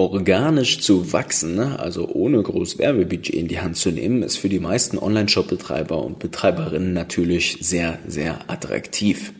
[0.00, 1.78] Organisch zu wachsen, ne?
[1.78, 6.18] also ohne groß Werbebudget in die Hand zu nehmen, ist für die meisten Online-Shop-Betreiber und
[6.18, 9.34] Betreiberinnen natürlich sehr, sehr attraktiv.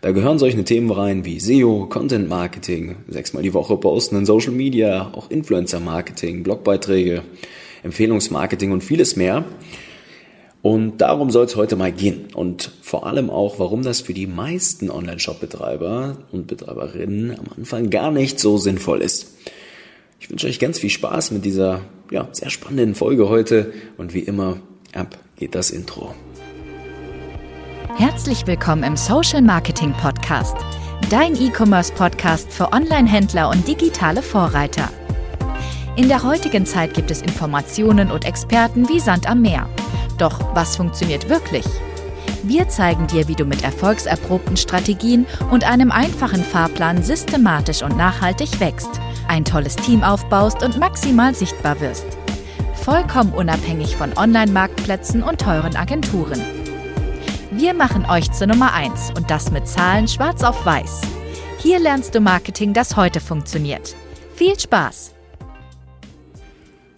[0.00, 4.50] Da gehören solche Themen rein wie SEO, Content Marketing, sechsmal die Woche posten in Social
[4.50, 7.22] Media, auch Influencer Marketing, Blogbeiträge,
[7.84, 9.44] Empfehlungsmarketing und vieles mehr.
[10.60, 12.34] Und darum soll es heute mal gehen.
[12.34, 18.10] Und vor allem auch, warum das für die meisten Online-Shop-Betreiber und Betreiberinnen am Anfang gar
[18.10, 19.36] nicht so sinnvoll ist.
[20.24, 24.20] Ich wünsche euch ganz viel Spaß mit dieser ja, sehr spannenden Folge heute und wie
[24.20, 24.56] immer,
[24.94, 26.14] ab geht das Intro.
[27.98, 30.56] Herzlich willkommen im Social Marketing Podcast,
[31.10, 34.88] dein E-Commerce Podcast für Online-Händler und digitale Vorreiter.
[35.96, 39.68] In der heutigen Zeit gibt es Informationen und Experten wie Sand am Meer.
[40.16, 41.66] Doch was funktioniert wirklich?
[42.44, 48.58] Wir zeigen dir, wie du mit erfolgserprobten Strategien und einem einfachen Fahrplan systematisch und nachhaltig
[48.58, 52.06] wächst ein tolles Team aufbaust und maximal sichtbar wirst.
[52.74, 56.40] Vollkommen unabhängig von Online-Marktplätzen und teuren Agenturen.
[57.50, 61.02] Wir machen euch zur Nummer 1 und das mit Zahlen schwarz auf weiß.
[61.58, 63.94] Hier lernst du Marketing, das heute funktioniert.
[64.34, 65.14] Viel Spaß!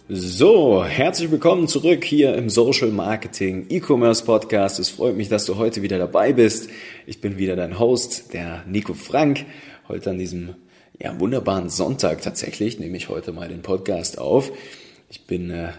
[0.09, 4.79] So, herzlich willkommen zurück hier im Social Marketing E-Commerce Podcast.
[4.79, 6.69] Es freut mich, dass du heute wieder dabei bist.
[7.05, 9.45] Ich bin wieder dein Host, der Nico Frank.
[9.89, 10.55] Heute an diesem
[10.99, 14.51] ja, wunderbaren Sonntag tatsächlich nehme ich heute mal den Podcast auf.
[15.09, 15.73] Ich bin äh,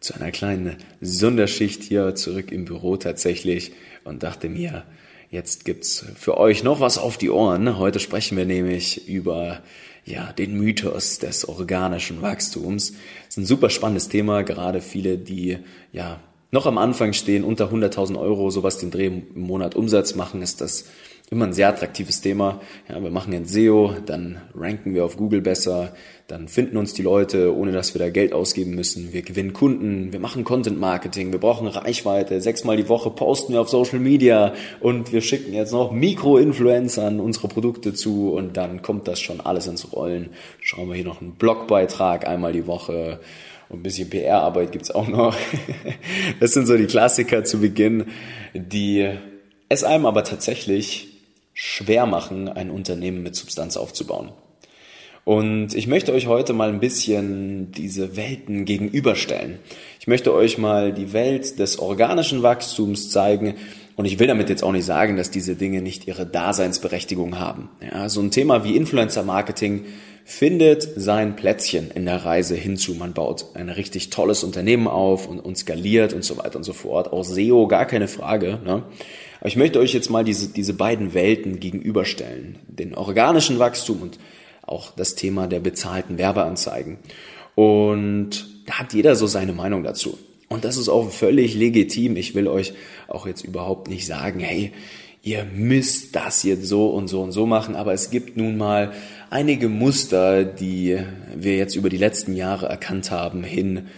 [0.00, 3.72] zu einer kleinen Sonderschicht hier zurück im Büro tatsächlich
[4.04, 4.84] und dachte mir,
[5.30, 7.78] jetzt gibt's für euch noch was auf die Ohren.
[7.78, 9.62] Heute sprechen wir nämlich über
[10.04, 12.92] ja, den Mythos des organischen Wachstums.
[12.92, 15.58] Das ist ein super spannendes Thema, gerade viele, die
[15.92, 20.42] ja noch am Anfang stehen, unter 100.000 Euro, sowas den Dreh im Monat Umsatz machen,
[20.42, 20.84] ist das
[21.30, 22.60] immer ein sehr attraktives Thema.
[22.88, 25.94] Ja, wir machen ein SEO, dann ranken wir auf Google besser,
[26.26, 29.12] dann finden uns die Leute, ohne dass wir da Geld ausgeben müssen.
[29.12, 33.60] Wir gewinnen Kunden, wir machen Content Marketing, wir brauchen Reichweite, sechsmal die Woche posten wir
[33.60, 39.08] auf Social Media und wir schicken jetzt noch Mikro-Influencern unsere Produkte zu und dann kommt
[39.08, 40.30] das schon alles ins Rollen.
[40.60, 43.20] Schauen wir hier noch einen Blogbeitrag einmal die Woche
[43.70, 45.36] und ein bisschen PR-Arbeit gibt's auch noch.
[46.40, 48.06] Das sind so die Klassiker zu Beginn,
[48.54, 49.08] die
[49.68, 51.13] es einem aber tatsächlich
[51.54, 54.32] schwer machen, ein Unternehmen mit Substanz aufzubauen.
[55.24, 59.58] Und ich möchte euch heute mal ein bisschen diese Welten gegenüberstellen.
[59.98, 63.54] Ich möchte euch mal die Welt des organischen Wachstums zeigen.
[63.96, 67.70] Und ich will damit jetzt auch nicht sagen, dass diese Dinge nicht ihre Daseinsberechtigung haben.
[67.80, 69.86] Ja, so ein Thema wie Influencer Marketing
[70.26, 72.94] findet sein Plätzchen in der Reise hinzu.
[72.94, 76.72] Man baut ein richtig tolles Unternehmen auf und, und skaliert und so weiter und so
[76.72, 77.12] fort.
[77.12, 78.58] Auch SEO, gar keine Frage.
[78.64, 78.82] Ne?
[79.44, 82.58] Aber ich möchte euch jetzt mal diese, diese beiden Welten gegenüberstellen.
[82.66, 84.18] Den organischen Wachstum und
[84.62, 86.96] auch das Thema der bezahlten Werbeanzeigen.
[87.54, 90.16] Und da hat jeder so seine Meinung dazu.
[90.48, 92.16] Und das ist auch völlig legitim.
[92.16, 92.72] Ich will euch
[93.06, 94.72] auch jetzt überhaupt nicht sagen, hey,
[95.22, 98.94] ihr müsst das jetzt so und so und so machen, aber es gibt nun mal
[99.28, 100.98] einige Muster, die
[101.36, 103.88] wir jetzt über die letzten Jahre erkannt haben, hin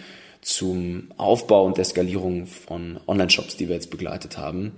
[0.41, 4.73] zum Aufbau und der Skalierung von Online-Shops, die wir jetzt begleitet haben.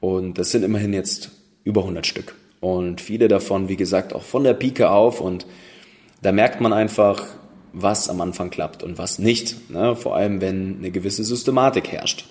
[0.00, 1.30] Und das sind immerhin jetzt
[1.64, 2.34] über 100 Stück.
[2.60, 5.20] Und viele davon, wie gesagt, auch von der Pike auf.
[5.20, 5.46] Und
[6.22, 7.26] da merkt man einfach,
[7.72, 9.70] was am Anfang klappt und was nicht.
[9.70, 9.96] Ne?
[9.96, 12.26] Vor allem, wenn eine gewisse Systematik herrscht.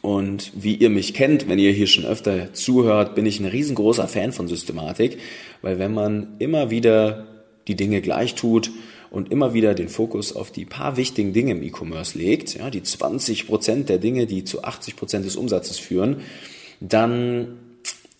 [0.00, 4.06] Und wie ihr mich kennt, wenn ihr hier schon öfter zuhört, bin ich ein riesengroßer
[4.06, 5.18] Fan von Systematik,
[5.60, 7.26] weil wenn man immer wieder
[7.66, 8.70] die Dinge gleich tut
[9.10, 12.82] und immer wieder den Fokus auf die paar wichtigen Dinge im E-Commerce legt, ja, die
[12.82, 16.22] 20 Prozent der Dinge, die zu 80 Prozent des Umsatzes führen,
[16.80, 17.58] dann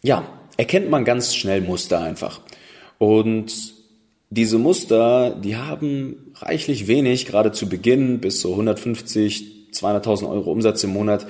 [0.02, 2.40] ja, erkennt man ganz schnell Muster einfach.
[2.98, 3.74] Und
[4.30, 10.84] diese Muster, die haben reichlich wenig, gerade zu Beginn bis so 150, 200.000 Euro Umsatz
[10.84, 11.26] im Monat,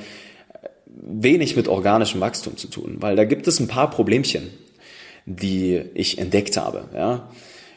[0.86, 4.48] wenig mit organischem Wachstum zu tun, weil da gibt es ein paar Problemchen,
[5.26, 6.88] die ich entdeckt habe.
[6.94, 7.30] Ja.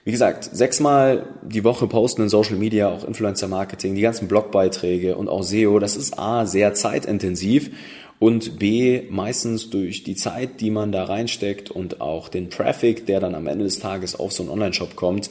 [0.03, 5.15] Wie gesagt, sechsmal die Woche posten in Social Media, auch Influencer Marketing, die ganzen Blogbeiträge
[5.15, 7.69] und auch SEO, das ist A, sehr zeitintensiv
[8.18, 13.19] und B, meistens durch die Zeit, die man da reinsteckt und auch den Traffic, der
[13.19, 15.30] dann am Ende des Tages auf so einen Online-Shop kommt,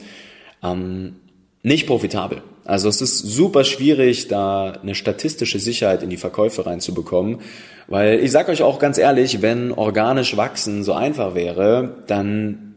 [0.63, 1.17] ähm,
[1.63, 2.41] nicht profitabel.
[2.63, 7.39] Also es ist super schwierig, da eine statistische Sicherheit in die Verkäufe reinzubekommen,
[7.87, 12.73] weil ich sage euch auch ganz ehrlich, wenn organisch wachsen so einfach wäre, dann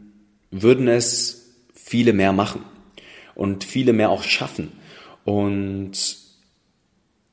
[0.51, 1.44] würden es
[1.85, 2.65] viele mehr machen
[3.35, 4.73] und viele mehr auch schaffen.
[5.25, 6.17] Und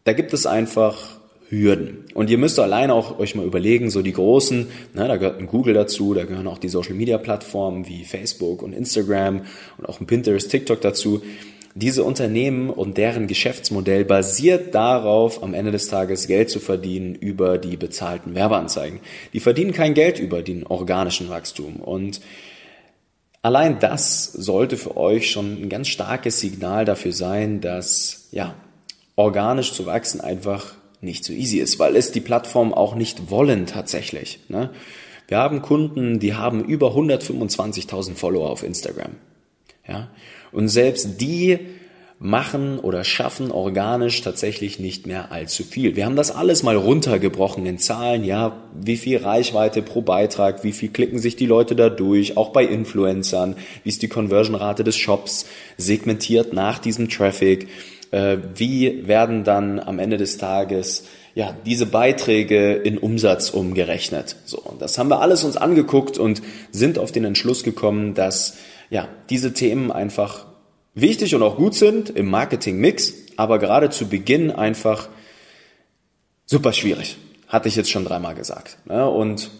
[0.03, 0.97] da gibt es einfach
[1.49, 2.05] Hürden.
[2.13, 5.47] Und ihr müsst alleine auch euch mal überlegen, so die großen, ne, da gehört ein
[5.47, 9.41] Google dazu, da gehören auch die Social Media Plattformen wie Facebook und Instagram
[9.77, 11.21] und auch ein Pinterest, TikTok dazu.
[11.73, 17.57] Diese Unternehmen und deren Geschäftsmodell basiert darauf, am Ende des Tages Geld zu verdienen über
[17.57, 18.99] die bezahlten Werbeanzeigen.
[19.31, 22.19] Die verdienen kein Geld über den organischen Wachstum und
[23.41, 28.55] Allein das sollte für euch schon ein ganz starkes Signal dafür sein, dass ja,
[29.15, 33.65] organisch zu wachsen einfach nicht so easy ist, weil es die Plattform auch nicht wollen
[33.65, 34.39] tatsächlich.
[34.49, 34.69] Ne?
[35.27, 39.13] Wir haben Kunden, die haben über 125.000 Follower auf Instagram.
[39.87, 40.09] Ja?
[40.51, 41.57] Und selbst die
[42.23, 45.95] machen oder schaffen organisch tatsächlich nicht mehr allzu viel.
[45.95, 50.71] Wir haben das alles mal runtergebrochen in Zahlen, ja, wie viel Reichweite pro Beitrag, wie
[50.71, 54.97] viel klicken sich die Leute da durch, auch bei Influencern, wie ist die Conversion-Rate des
[54.97, 55.47] Shops
[55.77, 57.69] segmentiert nach diesem Traffic,
[58.11, 64.35] äh, wie werden dann am Ende des Tages ja, diese Beiträge in Umsatz umgerechnet.
[64.45, 68.57] So, und das haben wir alles uns angeguckt und sind auf den Entschluss gekommen, dass
[68.91, 70.50] ja, diese Themen einfach
[70.93, 75.09] wichtig und auch gut sind im Marketing-Mix, aber gerade zu Beginn einfach
[76.45, 77.17] super schwierig.
[77.47, 78.77] Hatte ich jetzt schon dreimal gesagt.
[78.85, 79.09] Ne?
[79.09, 79.51] Und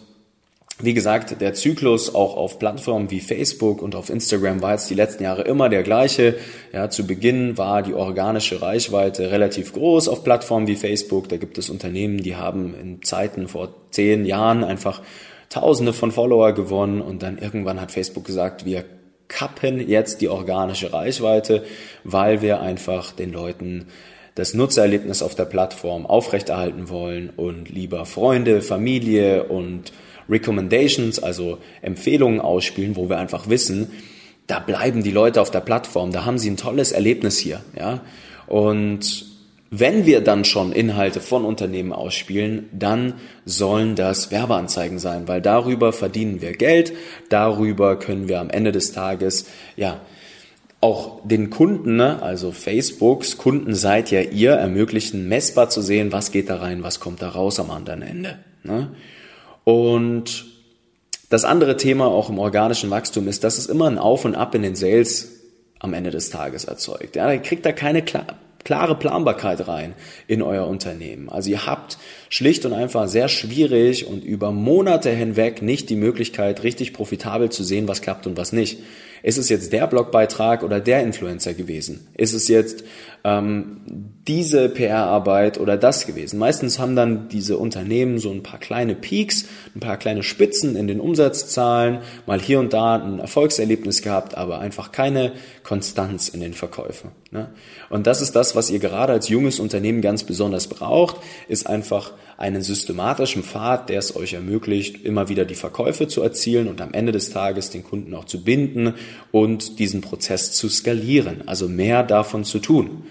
[0.80, 4.94] wie gesagt, der Zyklus auch auf Plattformen wie Facebook und auf Instagram war jetzt die
[4.94, 6.36] letzten Jahre immer der gleiche.
[6.72, 11.28] Ja, zu Beginn war die organische Reichweite relativ groß auf Plattformen wie Facebook.
[11.28, 15.02] Da gibt es Unternehmen, die haben in Zeiten vor zehn Jahren einfach
[15.50, 18.84] Tausende von Follower gewonnen und dann irgendwann hat Facebook gesagt, wir
[19.32, 21.64] kappen jetzt die organische Reichweite,
[22.04, 23.86] weil wir einfach den Leuten
[24.34, 29.92] das Nutzererlebnis auf der Plattform aufrechterhalten wollen und lieber Freunde, Familie und
[30.28, 33.90] Recommendations, also Empfehlungen ausspielen, wo wir einfach wissen,
[34.46, 38.00] da bleiben die Leute auf der Plattform, da haben sie ein tolles Erlebnis hier, ja.
[38.46, 39.31] Und
[39.74, 43.14] wenn wir dann schon Inhalte von Unternehmen ausspielen, dann
[43.46, 46.92] sollen das Werbeanzeigen sein, weil darüber verdienen wir Geld,
[47.30, 49.46] darüber können wir am Ende des Tages,
[49.76, 50.02] ja,
[50.82, 56.32] auch den Kunden, ne, also Facebooks Kunden seid ja ihr, ermöglichen messbar zu sehen, was
[56.32, 58.40] geht da rein, was kommt da raus am anderen Ende.
[58.64, 58.90] Ne?
[59.64, 60.44] Und
[61.30, 64.54] das andere Thema auch im organischen Wachstum ist, dass es immer ein Auf und Ab
[64.54, 65.40] in den Sales
[65.78, 67.16] am Ende des Tages erzeugt.
[67.16, 68.02] Ja, ihr kriegt da keine
[68.72, 69.92] klare Planbarkeit rein
[70.26, 71.28] in euer Unternehmen.
[71.28, 71.98] Also ihr habt
[72.30, 77.64] schlicht und einfach sehr schwierig und über Monate hinweg nicht die Möglichkeit, richtig profitabel zu
[77.64, 78.78] sehen, was klappt und was nicht.
[79.22, 82.08] Ist es jetzt der Blogbeitrag oder der Influencer gewesen?
[82.14, 82.82] Ist es jetzt
[83.22, 83.82] ähm,
[84.26, 86.40] diese PR-Arbeit oder das gewesen?
[86.40, 89.44] Meistens haben dann diese Unternehmen so ein paar kleine Peaks,
[89.76, 94.58] ein paar kleine Spitzen in den Umsatzzahlen, mal hier und da ein Erfolgserlebnis gehabt, aber
[94.58, 95.32] einfach keine
[95.72, 97.12] Konstanz in den Verkäufen.
[97.30, 97.48] Ne?
[97.88, 101.16] Und das ist das, was ihr gerade als junges Unternehmen ganz besonders braucht,
[101.48, 106.68] ist einfach einen systematischen Pfad, der es euch ermöglicht, immer wieder die Verkäufe zu erzielen
[106.68, 108.92] und am Ende des Tages den Kunden auch zu binden
[109.30, 113.04] und diesen Prozess zu skalieren, also mehr davon zu tun.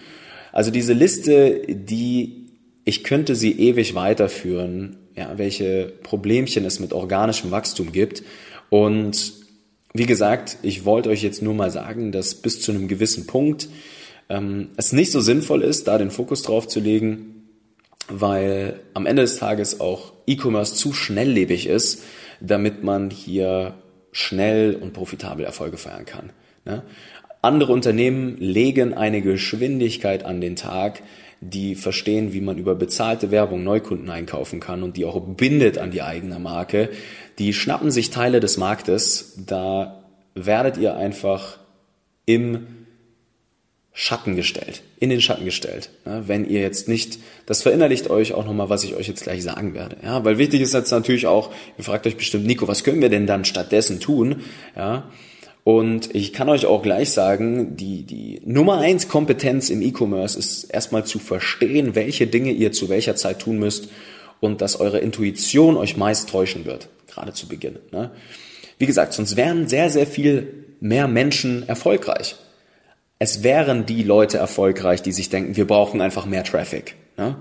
[0.52, 2.46] Also diese Liste, die
[2.86, 8.22] ich könnte sie ewig weiterführen, ja, welche Problemchen es mit organischem Wachstum gibt.
[8.70, 9.41] Und
[9.94, 13.68] wie gesagt, ich wollte euch jetzt nur mal sagen, dass bis zu einem gewissen Punkt
[14.30, 17.50] ähm, es nicht so sinnvoll ist, da den Fokus drauf zu legen,
[18.08, 22.04] weil am Ende des Tages auch E-Commerce zu schnelllebig ist,
[22.40, 23.76] damit man hier
[24.12, 26.32] schnell und profitabel Erfolge feiern kann.
[26.66, 26.84] Ne?
[27.42, 31.02] Andere Unternehmen legen eine Geschwindigkeit an den Tag,
[31.42, 35.90] die verstehen, wie man über bezahlte Werbung Neukunden einkaufen kann und die auch bindet an
[35.90, 36.90] die eigene Marke.
[37.40, 40.04] Die schnappen sich Teile des Marktes, da
[40.36, 41.58] werdet ihr einfach
[42.26, 42.68] im
[43.94, 45.90] Schatten gestellt, in den Schatten gestellt.
[46.06, 49.44] Ja, wenn ihr jetzt nicht, das verinnerlicht euch auch nochmal, was ich euch jetzt gleich
[49.44, 49.98] sagen werde.
[50.04, 53.10] Ja, weil wichtig ist jetzt natürlich auch, ihr fragt euch bestimmt, Nico, was können wir
[53.10, 54.44] denn dann stattdessen tun?
[54.78, 55.10] Ja,
[55.64, 60.64] und ich kann euch auch gleich sagen, die, die Nummer eins Kompetenz im E-Commerce ist
[60.66, 63.90] erstmal zu verstehen, welche Dinge ihr zu welcher Zeit tun müsst
[64.40, 67.78] und dass eure Intuition euch meist täuschen wird, gerade zu Beginn.
[67.92, 68.12] Ne?
[68.80, 72.36] Wie gesagt, sonst wären sehr, sehr viel mehr Menschen erfolgreich
[73.22, 76.96] es wären die Leute erfolgreich, die sich denken, wir brauchen einfach mehr Traffic.
[77.18, 77.36] Ne?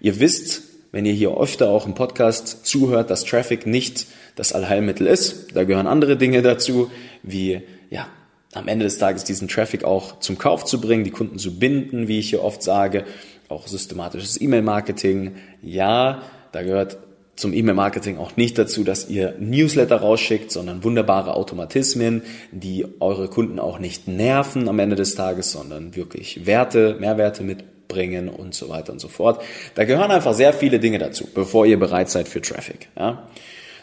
[0.00, 0.62] Ihr wisst,
[0.98, 5.54] wenn ihr hier öfter auch im Podcast zuhört, dass Traffic nicht das Allheilmittel ist.
[5.54, 6.90] Da gehören andere Dinge dazu,
[7.22, 8.08] wie ja,
[8.52, 12.08] am Ende des Tages diesen Traffic auch zum Kauf zu bringen, die Kunden zu binden,
[12.08, 13.04] wie ich hier oft sage,
[13.48, 15.36] auch systematisches E-Mail-Marketing.
[15.62, 16.98] Ja, da gehört
[17.36, 23.60] zum E-Mail-Marketing auch nicht dazu, dass ihr Newsletter rausschickt, sondern wunderbare Automatismen, die eure Kunden
[23.60, 28.68] auch nicht nerven am Ende des Tages, sondern wirklich Werte, Mehrwerte mit bringen und so
[28.68, 29.42] weiter und so fort.
[29.74, 32.88] Da gehören einfach sehr viele Dinge dazu, bevor ihr bereit seid für Traffic.
[32.96, 33.28] Ja?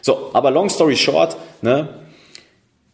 [0.00, 1.88] So, aber long story short, ne,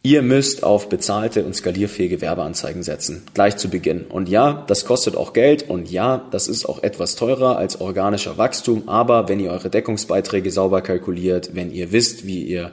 [0.04, 4.06] Ihr müsst auf bezahlte und skalierfähige Werbeanzeigen setzen, gleich zu Beginn.
[4.06, 8.36] Und ja, das kostet auch Geld und ja, das ist auch etwas teurer als organischer
[8.36, 12.72] Wachstum, aber wenn ihr eure Deckungsbeiträge sauber kalkuliert, wenn ihr wisst, wie ihr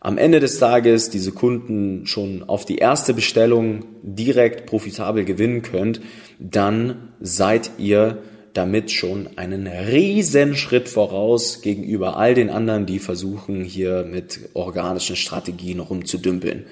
[0.00, 6.02] am Ende des Tages diese Kunden schon auf die erste Bestellung direkt profitabel gewinnen könnt,
[6.50, 8.18] dann seid ihr
[8.52, 15.16] damit schon einen riesen Schritt voraus gegenüber all den anderen, die versuchen hier mit organischen
[15.16, 16.66] Strategien rumzudümpeln.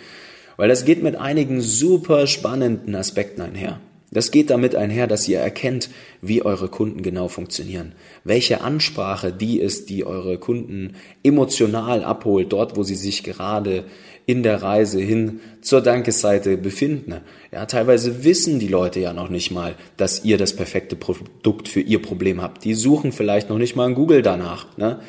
[0.56, 3.80] Weil das geht mit einigen super spannenden Aspekten einher.
[4.12, 5.88] Das geht damit einher, dass ihr erkennt,
[6.21, 7.92] wie eure Kunden genau funktionieren.
[8.25, 13.85] Welche Ansprache die ist, die eure Kunden emotional abholt, dort, wo sie sich gerade
[14.26, 17.16] in der Reise hin zur Dankesseite befinden.
[17.50, 21.81] Ja, teilweise wissen die Leute ja noch nicht mal, dass ihr das perfekte Produkt für
[21.81, 22.64] ihr Problem habt.
[22.64, 24.76] Die suchen vielleicht noch nicht mal in Google danach.
[24.76, 25.00] Ne?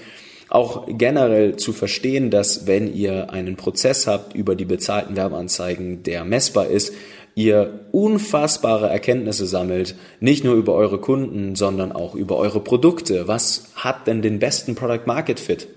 [0.49, 6.25] Auch generell zu verstehen, dass wenn ihr einen Prozess habt über die bezahlten Werbeanzeigen, der
[6.25, 6.93] messbar ist,
[7.35, 13.27] ihr unfassbare Erkenntnisse sammelt, nicht nur über eure Kunden, sondern auch über eure Produkte.
[13.27, 15.67] Was hat denn den besten Product Market Fit?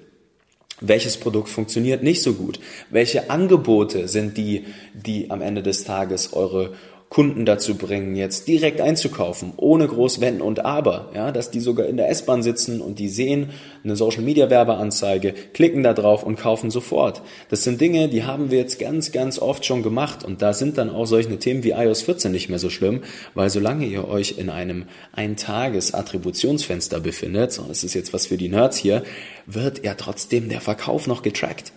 [0.80, 2.60] welches Produkt funktioniert nicht so gut,
[2.90, 6.74] welche Angebote sind die, die am Ende des Tages eure
[7.08, 11.86] Kunden dazu bringen, jetzt direkt einzukaufen, ohne groß Wenn und Aber, ja, dass die sogar
[11.86, 13.50] in der S-Bahn sitzen und die sehen
[13.84, 17.22] eine Social Media Werbeanzeige, klicken da drauf und kaufen sofort.
[17.48, 20.78] Das sind Dinge, die haben wir jetzt ganz, ganz oft schon gemacht und da sind
[20.78, 23.02] dann auch solche Themen wie iOS 14 nicht mehr so schlimm,
[23.34, 28.48] weil solange ihr euch in einem Eintages-Attributionsfenster befindet, so, das ist jetzt was für die
[28.48, 29.04] Nerds hier,
[29.46, 31.72] wird ja trotzdem der Verkauf noch getrackt.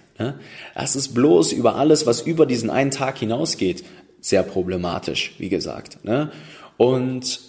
[0.76, 3.86] Das ist bloß über alles, was über diesen einen Tag hinausgeht,
[4.22, 6.04] sehr problematisch, wie gesagt.
[6.04, 6.32] Ne?
[6.78, 7.40] Und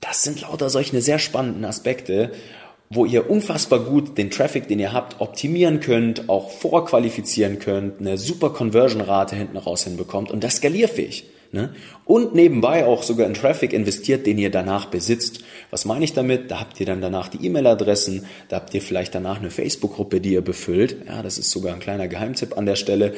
[0.00, 2.32] das sind lauter solche sehr spannenden Aspekte,
[2.90, 8.18] wo ihr unfassbar gut den Traffic, den ihr habt, optimieren könnt, auch vorqualifizieren könnt, eine
[8.18, 11.24] super Conversion-Rate hinten raus hinbekommt und das skalierfähig.
[11.54, 11.72] Ne?
[12.04, 15.44] Und nebenbei auch sogar in Traffic investiert, den ihr danach besitzt.
[15.70, 16.50] Was meine ich damit?
[16.50, 20.32] Da habt ihr dann danach die E-Mail-Adressen, da habt ihr vielleicht danach eine Facebook-Gruppe, die
[20.32, 20.96] ihr befüllt.
[21.06, 23.14] Ja, das ist sogar ein kleiner Geheimtipp an der Stelle.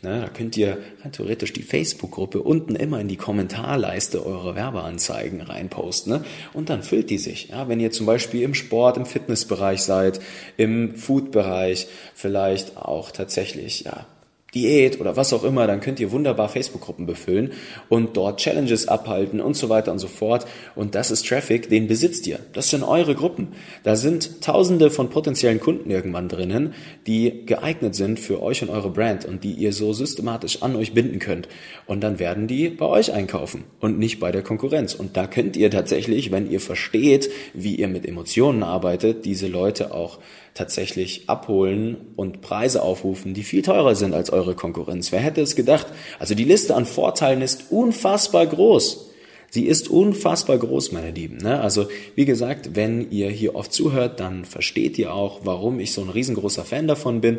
[0.00, 5.40] Ne, da könnt ihr rein theoretisch die Facebook-Gruppe unten immer in die Kommentarleiste eurer Werbeanzeigen
[5.40, 6.12] reinposten.
[6.12, 6.24] Ne?
[6.52, 7.48] Und dann füllt die sich.
[7.48, 10.20] Ja, wenn ihr zum Beispiel im Sport, im Fitnessbereich seid,
[10.56, 14.06] im Food-Bereich, vielleicht auch tatsächlich ja,
[14.54, 17.52] Diät oder was auch immer, dann könnt ihr wunderbar Facebook-Gruppen befüllen
[17.90, 20.46] und dort Challenges abhalten und so weiter und so fort.
[20.74, 22.38] Und das ist Traffic, den besitzt ihr.
[22.54, 23.48] Das sind eure Gruppen.
[23.82, 26.72] Da sind tausende von potenziellen Kunden irgendwann drinnen,
[27.06, 30.94] die geeignet sind für euch und eure Brand und die ihr so systematisch an euch
[30.94, 31.48] binden könnt.
[31.84, 34.94] Und dann werden die bei euch einkaufen und nicht bei der Konkurrenz.
[34.94, 39.92] Und da könnt ihr tatsächlich, wenn ihr versteht, wie ihr mit Emotionen arbeitet, diese Leute
[39.92, 40.18] auch
[40.58, 45.12] tatsächlich abholen und Preise aufrufen, die viel teurer sind als eure Konkurrenz.
[45.12, 45.86] Wer hätte es gedacht?
[46.18, 49.06] Also die Liste an Vorteilen ist unfassbar groß.
[49.50, 51.38] Sie ist unfassbar groß, meine Lieben.
[51.38, 51.60] Ne?
[51.60, 56.02] Also wie gesagt, wenn ihr hier oft zuhört, dann versteht ihr auch, warum ich so
[56.02, 57.38] ein riesengroßer Fan davon bin,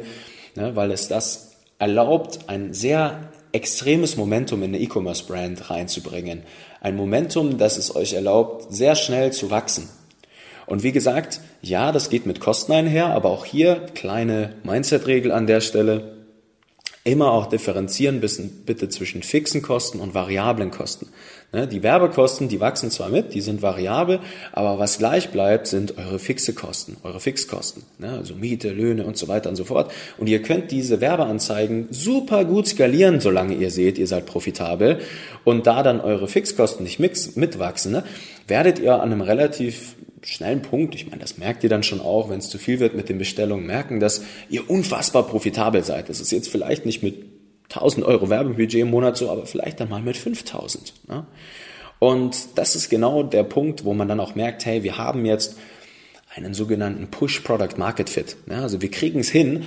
[0.56, 0.76] ne?
[0.76, 6.44] weil es das erlaubt, ein sehr extremes Momentum in eine E-Commerce-Brand reinzubringen.
[6.82, 9.90] Ein Momentum, das es euch erlaubt, sehr schnell zu wachsen.
[10.70, 15.48] Und wie gesagt, ja, das geht mit Kosten einher, aber auch hier kleine Mindset-Regel an
[15.48, 16.16] der Stelle.
[17.04, 21.08] Immer auch differenzieren bitte zwischen fixen Kosten und variablen Kosten.
[21.52, 24.20] Ne, die Werbekosten, die wachsen zwar mit, die sind variabel,
[24.52, 27.82] aber was gleich bleibt, sind eure fixe Kosten, eure Fixkosten.
[27.98, 29.92] Ne, also Miete, Löhne und so weiter und so fort.
[30.20, 35.00] Und ihr könnt diese Werbeanzeigen super gut skalieren, solange ihr seht, ihr seid profitabel.
[35.44, 38.04] Und da dann eure Fixkosten nicht mitwachsen, ne,
[38.48, 42.30] werdet ihr an einem relativ schnellen Punkt, ich meine, das merkt ihr dann schon auch,
[42.30, 46.10] wenn es zu viel wird mit den Bestellungen, merken, dass ihr unfassbar profitabel seid.
[46.10, 47.26] Das ist jetzt vielleicht nicht mit
[47.70, 50.94] 1000 Euro Werbebudget im Monat so, aber vielleicht dann mal mit 5000.
[51.08, 51.26] Ne?
[52.00, 55.58] Und das ist genau der Punkt, wo man dann auch merkt, hey, wir haben jetzt
[56.34, 58.38] einen sogenannten Push Product Market Fit.
[58.50, 59.66] Ja, also wir kriegen es hin,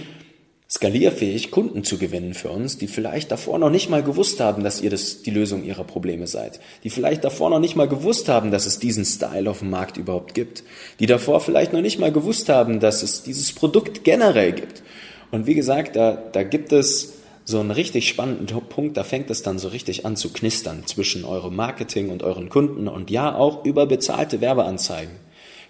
[0.73, 4.81] skalierfähig Kunden zu gewinnen für uns, die vielleicht davor noch nicht mal gewusst haben, dass
[4.81, 8.51] ihr das die Lösung ihrer Probleme seid, die vielleicht davor noch nicht mal gewusst haben,
[8.51, 10.65] dass es diesen Style auf dem Markt überhaupt gibt,
[10.99, 14.83] die davor vielleicht noch nicht mal gewusst haben, dass es dieses Produkt generell gibt.
[15.31, 19.43] Und wie gesagt, da, da gibt es so einen richtig spannenden Punkt, da fängt es
[19.43, 23.67] dann so richtig an zu knistern zwischen eurem Marketing und euren Kunden und ja auch
[23.67, 25.13] über bezahlte Werbeanzeigen.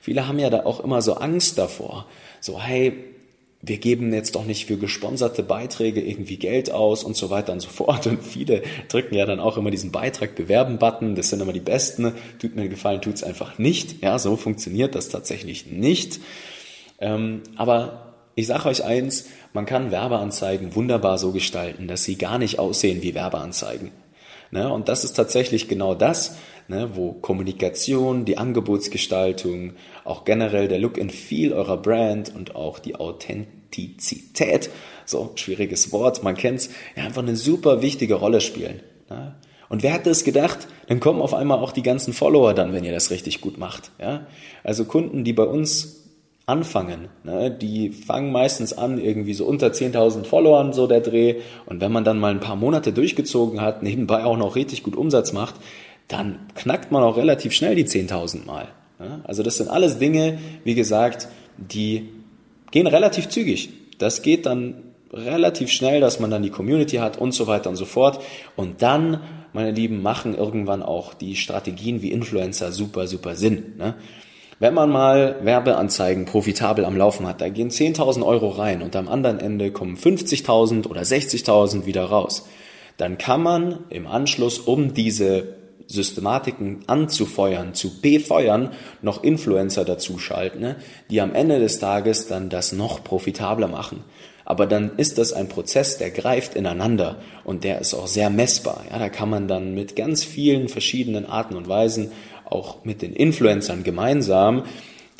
[0.00, 2.06] Viele haben ja da auch immer so Angst davor.
[2.40, 3.11] So, hey,
[3.64, 7.60] wir geben jetzt doch nicht für gesponserte Beiträge irgendwie Geld aus und so weiter und
[7.60, 8.08] so fort.
[8.08, 11.14] Und viele drücken ja dann auch immer diesen Beitrag bewerben Button.
[11.14, 12.12] Das sind immer die besten.
[12.40, 14.02] Tut mir gefallen, tut's einfach nicht.
[14.02, 16.18] Ja, so funktioniert das tatsächlich nicht.
[16.98, 22.38] Ähm, aber ich sage euch eins, man kann Werbeanzeigen wunderbar so gestalten, dass sie gar
[22.38, 23.92] nicht aussehen wie Werbeanzeigen.
[24.52, 24.70] Ne?
[24.70, 26.36] Und das ist tatsächlich genau das,
[26.68, 29.72] ne, wo Kommunikation, die Angebotsgestaltung,
[30.04, 34.70] auch generell der Look and Feel eurer Brand und auch die Authentizität,
[35.06, 38.80] so schwieriges Wort, man kennt's, ja, einfach eine super wichtige Rolle spielen.
[39.08, 39.34] Ne?
[39.70, 40.68] Und wer hätte es gedacht?
[40.86, 43.90] Dann kommen auf einmal auch die ganzen Follower dann, wenn ihr das richtig gut macht.
[43.98, 44.26] Ja?
[44.62, 46.01] Also Kunden, die bei uns
[46.46, 47.08] anfangen.
[47.24, 47.50] Ne?
[47.50, 51.36] Die fangen meistens an, irgendwie so unter 10.000 Followern, so der Dreh.
[51.66, 54.96] Und wenn man dann mal ein paar Monate durchgezogen hat, nebenbei auch noch richtig gut
[54.96, 55.54] Umsatz macht,
[56.08, 58.68] dann knackt man auch relativ schnell die 10.000 Mal.
[59.24, 62.08] Also das sind alles Dinge, wie gesagt, die
[62.70, 63.70] gehen relativ zügig.
[63.98, 64.74] Das geht dann
[65.12, 68.20] relativ schnell, dass man dann die Community hat und so weiter und so fort.
[68.56, 69.20] Und dann,
[69.52, 73.74] meine Lieben, machen irgendwann auch die Strategien wie Influencer super, super Sinn.
[73.76, 73.94] Ne?
[74.62, 79.08] Wenn man mal Werbeanzeigen profitabel am Laufen hat, da gehen 10.000 Euro rein und am
[79.08, 82.46] anderen Ende kommen 50.000 oder 60.000 wieder raus,
[82.96, 85.56] dann kann man im Anschluss, um diese
[85.88, 88.70] Systematiken anzufeuern, zu befeuern,
[89.02, 90.76] noch Influencer dazu schalten, ne,
[91.10, 94.04] die am Ende des Tages dann das noch profitabler machen.
[94.44, 98.84] Aber dann ist das ein Prozess, der greift ineinander und der ist auch sehr messbar.
[98.90, 102.12] Ja, da kann man dann mit ganz vielen verschiedenen Arten und Weisen,
[102.52, 104.64] auch mit den Influencern gemeinsam,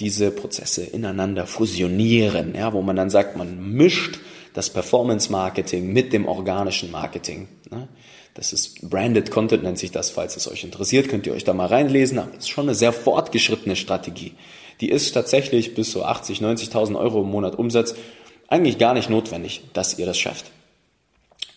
[0.00, 4.18] diese Prozesse ineinander fusionieren, ja, wo man dann sagt, man mischt
[4.54, 7.48] das Performance Marketing mit dem organischen Marketing.
[7.70, 7.88] Ne?
[8.34, 11.52] Das ist Branded Content, nennt sich das, falls es euch interessiert, könnt ihr euch da
[11.52, 12.18] mal reinlesen.
[12.18, 14.32] Aber das ist schon eine sehr fortgeschrittene Strategie.
[14.80, 17.94] Die ist tatsächlich bis so 80, 90.000 Euro im Monat Umsatz
[18.48, 20.46] eigentlich gar nicht notwendig, dass ihr das schafft.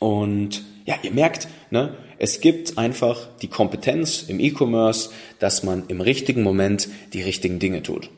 [0.06, 5.10] Und ja, ihr merkt, ne, es gibt einfach die Kompetenz im E-Commerce,
[5.40, 8.12] dass man im richtigen Moment die richtigen Dinge tut.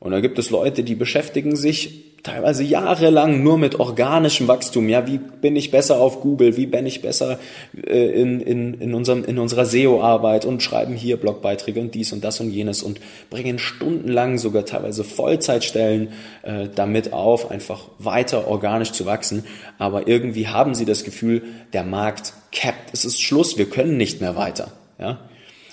[0.00, 4.88] Und da gibt es Leute, die beschäftigen sich teilweise jahrelang nur mit organischem Wachstum.
[4.88, 6.56] Ja, wie bin ich besser auf Google?
[6.56, 7.38] Wie bin ich besser
[7.86, 12.24] äh, in, in, in, unserem, in unserer SEO-Arbeit und schreiben hier Blogbeiträge und dies und
[12.24, 16.08] das und jenes und bringen stundenlang sogar teilweise Vollzeitstellen
[16.42, 19.44] äh, damit auf, einfach weiter organisch zu wachsen.
[19.78, 21.42] Aber irgendwie haben sie das Gefühl,
[21.74, 22.90] der Markt capped.
[22.94, 23.58] Es ist Schluss.
[23.58, 24.72] Wir können nicht mehr weiter.
[24.98, 25.20] Ja.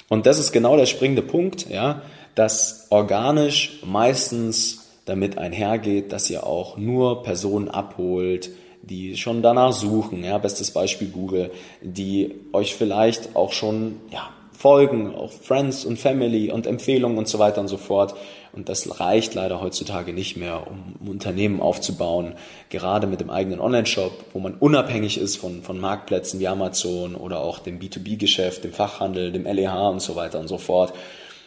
[0.10, 2.02] Und das ist genau der springende Punkt, ja,
[2.36, 8.52] dass organisch meistens damit einhergeht, dass ihr auch nur Personen abholt,
[8.84, 14.30] die schon danach suchen, ja, bestes Beispiel Google, die euch vielleicht auch schon, ja,
[14.62, 18.14] folgen, auch Friends und Family und Empfehlungen und so weiter und so fort.
[18.54, 22.36] Und das reicht leider heutzutage nicht mehr, um Unternehmen aufzubauen,
[22.70, 27.40] gerade mit dem eigenen Online-Shop, wo man unabhängig ist von, von Marktplätzen wie Amazon oder
[27.40, 30.94] auch dem B2B-Geschäft, dem Fachhandel, dem LEH und so weiter und so fort.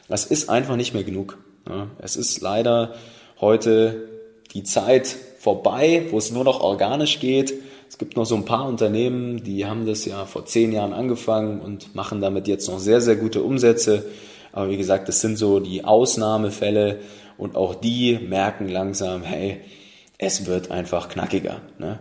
[0.08, 1.38] Das ist einfach nicht mehr genug.
[1.68, 1.88] Ja.
[1.98, 2.94] Es ist leider
[3.44, 4.08] heute
[4.54, 7.54] die Zeit vorbei, wo es nur noch organisch geht.
[7.88, 11.60] Es gibt noch so ein paar Unternehmen, die haben das ja vor zehn Jahren angefangen
[11.60, 14.06] und machen damit jetzt noch sehr, sehr gute Umsätze.
[14.52, 17.00] Aber wie gesagt, das sind so die Ausnahmefälle
[17.36, 19.60] und auch die merken langsam, hey,
[20.18, 21.60] es wird einfach knackiger.
[21.78, 21.98] Ne?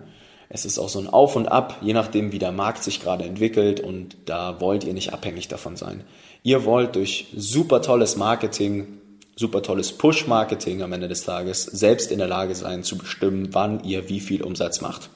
[0.49, 3.25] Es ist auch so ein Auf und Ab, je nachdem, wie der Markt sich gerade
[3.25, 6.03] entwickelt und da wollt ihr nicht abhängig davon sein.
[6.43, 8.99] Ihr wollt durch super tolles Marketing
[9.35, 13.83] super tolles Push-Marketing am Ende des Tages selbst in der Lage sein zu bestimmen, wann
[13.83, 15.09] ihr wie viel Umsatz macht.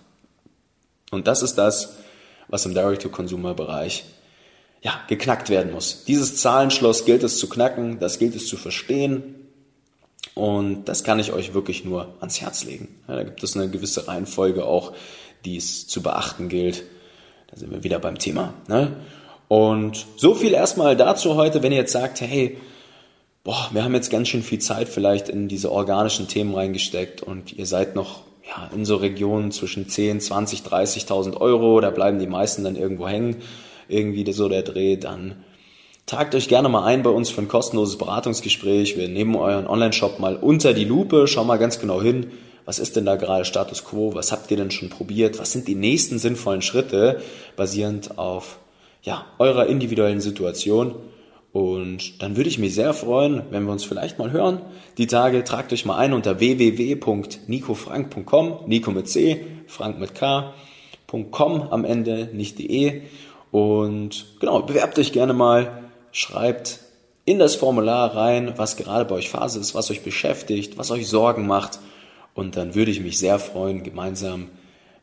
[1.11, 1.97] Und das ist das,
[2.47, 4.05] was im Direct-to-Consumer-Bereich
[4.81, 6.03] ja, geknackt werden muss.
[6.05, 9.35] Dieses Zahlenschloss gilt es zu knacken, das gilt es zu verstehen
[10.33, 12.95] und das kann ich euch wirklich nur ans Herz legen.
[13.07, 14.93] Ja, da gibt es eine gewisse Reihenfolge auch,
[15.45, 16.83] die es zu beachten gilt.
[17.49, 18.53] Da sind wir wieder beim Thema.
[18.67, 18.97] Ne?
[19.47, 22.57] Und so viel erstmal dazu heute, wenn ihr jetzt sagt, hey,
[23.47, 27.53] boah, wir haben jetzt ganz schön viel Zeit vielleicht in diese organischen Themen reingesteckt und
[27.53, 32.27] ihr seid noch ja, in so Regionen zwischen 10, 20, 30.000 Euro, da bleiben die
[32.27, 33.37] meisten dann irgendwo hängen,
[33.87, 35.45] irgendwie so der Dreh, dann
[36.05, 38.97] tragt euch gerne mal ein bei uns für ein kostenloses Beratungsgespräch.
[38.97, 42.31] Wir nehmen euren Online-Shop mal unter die Lupe, schauen mal ganz genau hin,
[42.65, 45.69] was ist denn da gerade Status Quo, was habt ihr denn schon probiert, was sind
[45.69, 47.21] die nächsten sinnvollen Schritte
[47.55, 48.59] basierend auf
[49.03, 50.95] ja, eurer individuellen Situation
[51.53, 54.61] und dann würde ich mich sehr freuen, wenn wir uns vielleicht mal hören.
[54.97, 61.83] Die Tage tragt euch mal ein unter www.nicofrank.com, Nico mit C, Frank mit K.com am
[61.85, 63.01] Ende, nicht de.
[63.51, 66.81] Und genau, bewerbt euch gerne mal, schreibt
[67.25, 71.07] in das Formular rein, was gerade bei euch Phase ist, was euch beschäftigt, was euch
[71.07, 71.79] Sorgen macht.
[72.33, 74.47] Und dann würde ich mich sehr freuen, gemeinsam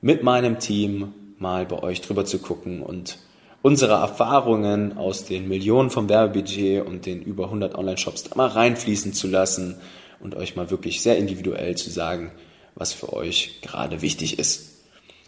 [0.00, 3.18] mit meinem Team mal bei euch drüber zu gucken und
[3.64, 9.14] unsere Erfahrungen aus den Millionen vom Werbebudget und den über 100 Online-Shops da mal reinfließen
[9.14, 9.76] zu lassen
[10.20, 12.30] und euch mal wirklich sehr individuell zu sagen,
[12.74, 14.84] was für euch gerade wichtig ist.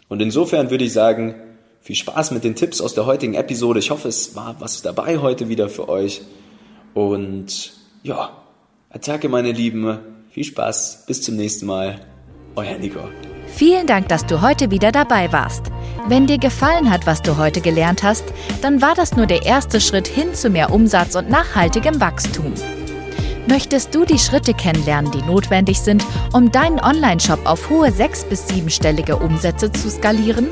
[0.07, 1.33] Und insofern würde ich sagen,
[1.81, 3.79] viel Spaß mit den Tipps aus der heutigen Episode.
[3.79, 6.21] Ich hoffe, es war was dabei heute wieder für euch.
[6.93, 7.73] Und
[8.03, 8.37] ja,
[8.91, 9.97] Attacke, meine Lieben.
[10.29, 11.05] Viel Spaß.
[11.07, 12.01] Bis zum nächsten Mal.
[12.55, 12.99] Euer Nico.
[13.47, 15.71] Vielen Dank, dass du heute wieder dabei warst.
[16.07, 18.23] Wenn dir gefallen hat, was du heute gelernt hast,
[18.61, 22.53] dann war das nur der erste Schritt hin zu mehr Umsatz und nachhaltigem Wachstum.
[23.47, 28.47] Möchtest du die Schritte kennenlernen, die notwendig sind, um deinen Online-Shop auf hohe sechs- bis
[28.47, 30.47] siebenstellige Umsätze zu skalieren?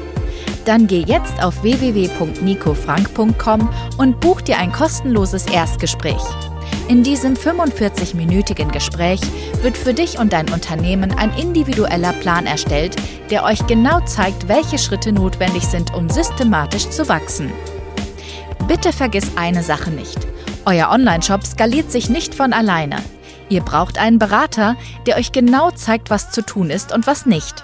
[0.66, 6.24] Dann geh jetzt auf www.nicofrank.com und buch dir ein kostenloses Erstgespräch.
[6.88, 9.20] In diesem 45-minütigen Gespräch
[9.64, 12.96] wird für dich und dein Unternehmen ein individueller Plan erstellt,
[13.32, 17.52] der euch genau zeigt, welche Schritte notwendig sind, um systematisch zu wachsen.
[18.68, 20.18] Bitte vergiss eine Sache nicht.
[20.66, 22.98] Euer Online-Shop skaliert sich nicht von alleine.
[23.50, 24.76] Ihr braucht einen Berater,
[25.08, 27.64] der euch genau zeigt, was zu tun ist und was nicht.